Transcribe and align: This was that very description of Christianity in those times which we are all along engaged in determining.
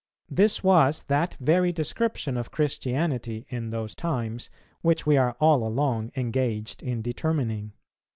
This 0.31 0.63
was 0.63 1.03
that 1.09 1.37
very 1.39 1.71
description 1.71 2.35
of 2.35 2.49
Christianity 2.49 3.45
in 3.49 3.69
those 3.69 3.93
times 3.93 4.49
which 4.81 5.05
we 5.05 5.15
are 5.15 5.35
all 5.39 5.63
along 5.63 6.11
engaged 6.15 6.81
in 6.81 7.03
determining. 7.03 7.73